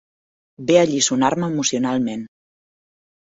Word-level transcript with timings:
Ve 0.69 0.75
a 0.79 0.83
alliçonar-me 0.85 1.47
emocionalment. 1.51 2.23